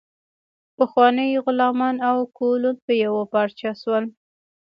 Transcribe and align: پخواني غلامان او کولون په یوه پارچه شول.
پخواني 0.77 1.27
غلامان 1.45 1.95
او 2.09 2.17
کولون 2.37 2.75
په 2.85 2.91
یوه 3.03 3.23
پارچه 3.33 3.71
شول. 3.81 4.05